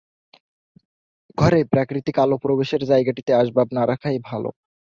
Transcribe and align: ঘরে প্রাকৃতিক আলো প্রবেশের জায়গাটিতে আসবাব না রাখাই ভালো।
ঘরে 1.37 1.59
প্রাকৃতিক 1.71 2.15
আলো 2.19 2.35
প্রবেশের 2.37 2.81
জায়গাটিতে 2.85 3.31
আসবাব 3.33 3.67
না 3.73 3.83
রাখাই 3.87 4.17
ভালো। 4.23 4.49